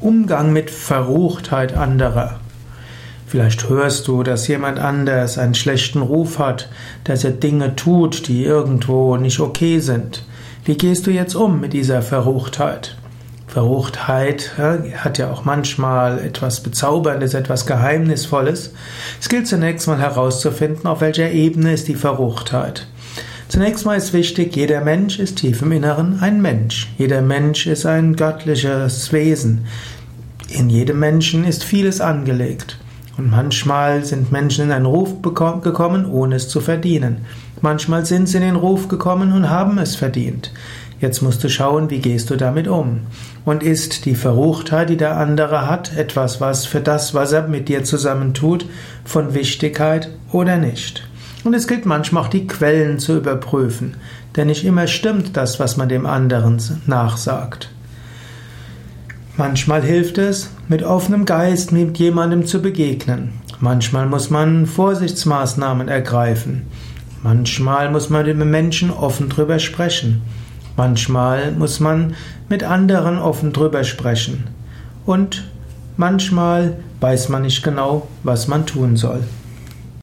Umgang 0.00 0.52
mit 0.52 0.70
Verruchtheit 0.70 1.76
anderer. 1.76 2.40
Vielleicht 3.26 3.68
hörst 3.68 4.08
du, 4.08 4.22
dass 4.22 4.48
jemand 4.48 4.78
anders 4.78 5.36
einen 5.36 5.54
schlechten 5.54 6.00
Ruf 6.00 6.38
hat, 6.38 6.68
dass 7.04 7.22
er 7.22 7.32
Dinge 7.32 7.76
tut, 7.76 8.26
die 8.26 8.44
irgendwo 8.44 9.16
nicht 9.16 9.40
okay 9.40 9.78
sind. 9.78 10.24
Wie 10.64 10.76
gehst 10.76 11.06
du 11.06 11.10
jetzt 11.10 11.34
um 11.34 11.60
mit 11.60 11.72
dieser 11.74 12.02
Verruchtheit? 12.02 12.96
Verruchtheit 13.46 14.52
hat 14.58 15.18
ja 15.18 15.30
auch 15.30 15.44
manchmal 15.44 16.18
etwas 16.18 16.62
Bezauberndes, 16.62 17.34
etwas 17.34 17.66
Geheimnisvolles. 17.66 18.72
Es 19.20 19.28
gilt 19.28 19.48
zunächst 19.48 19.86
mal 19.86 19.98
herauszufinden, 19.98 20.86
auf 20.86 21.00
welcher 21.00 21.30
Ebene 21.30 21.72
ist 21.72 21.88
die 21.88 21.94
Verruchtheit. 21.94 22.86
Zunächst 23.50 23.84
mal 23.84 23.96
ist 23.96 24.12
wichtig, 24.12 24.54
jeder 24.54 24.80
Mensch 24.80 25.18
ist 25.18 25.38
tief 25.38 25.62
im 25.62 25.72
Inneren 25.72 26.20
ein 26.20 26.40
Mensch. 26.40 26.88
Jeder 26.98 27.20
Mensch 27.20 27.66
ist 27.66 27.84
ein 27.84 28.14
göttliches 28.14 29.12
Wesen. 29.12 29.66
In 30.50 30.70
jedem 30.70 31.00
Menschen 31.00 31.44
ist 31.44 31.64
vieles 31.64 32.00
angelegt. 32.00 32.78
Und 33.18 33.28
manchmal 33.28 34.04
sind 34.04 34.30
Menschen 34.30 34.66
in 34.66 34.70
einen 34.70 34.86
Ruf 34.86 35.20
gekommen, 35.20 36.06
ohne 36.06 36.36
es 36.36 36.48
zu 36.48 36.60
verdienen. 36.60 37.26
Manchmal 37.60 38.06
sind 38.06 38.28
sie 38.28 38.36
in 38.36 38.44
den 38.44 38.54
Ruf 38.54 38.86
gekommen 38.86 39.32
und 39.32 39.50
haben 39.50 39.78
es 39.78 39.96
verdient. 39.96 40.52
Jetzt 41.00 41.20
musst 41.20 41.42
du 41.42 41.50
schauen, 41.50 41.90
wie 41.90 41.98
gehst 41.98 42.30
du 42.30 42.36
damit 42.36 42.68
um. 42.68 43.00
Und 43.44 43.64
ist 43.64 44.04
die 44.04 44.14
Verruchtheit, 44.14 44.90
die 44.90 44.96
der 44.96 45.16
andere 45.16 45.66
hat, 45.66 45.96
etwas, 45.96 46.40
was 46.40 46.66
für 46.66 46.80
das, 46.80 47.14
was 47.14 47.32
er 47.32 47.48
mit 47.48 47.68
dir 47.68 47.82
zusammen 47.82 48.32
tut, 48.32 48.64
von 49.04 49.34
Wichtigkeit 49.34 50.08
oder 50.30 50.56
nicht? 50.56 51.09
Und 51.44 51.54
es 51.54 51.66
gilt 51.66 51.86
manchmal 51.86 52.24
auch 52.24 52.28
die 52.28 52.46
Quellen 52.46 52.98
zu 52.98 53.16
überprüfen, 53.16 53.94
denn 54.36 54.48
nicht 54.48 54.64
immer 54.64 54.86
stimmt 54.86 55.36
das, 55.36 55.58
was 55.58 55.76
man 55.76 55.88
dem 55.88 56.06
anderen 56.06 56.60
nachsagt. 56.86 57.70
Manchmal 59.36 59.82
hilft 59.82 60.18
es, 60.18 60.50
mit 60.68 60.82
offenem 60.82 61.24
Geist 61.24 61.72
mit 61.72 61.98
jemandem 61.98 62.44
zu 62.44 62.60
begegnen. 62.60 63.32
Manchmal 63.58 64.06
muss 64.06 64.28
man 64.28 64.66
Vorsichtsmaßnahmen 64.66 65.88
ergreifen. 65.88 66.62
Manchmal 67.22 67.90
muss 67.90 68.10
man 68.10 68.26
mit 68.26 68.36
Menschen 68.36 68.90
offen 68.90 69.28
drüber 69.28 69.58
sprechen. 69.58 70.22
Manchmal 70.76 71.52
muss 71.52 71.80
man 71.80 72.14
mit 72.48 72.64
anderen 72.64 73.18
offen 73.18 73.52
drüber 73.52 73.84
sprechen. 73.84 74.44
Und 75.06 75.48
manchmal 75.96 76.76
weiß 77.00 77.28
man 77.30 77.42
nicht 77.42 77.62
genau, 77.62 78.08
was 78.22 78.48
man 78.48 78.66
tun 78.66 78.96
soll. 78.96 79.24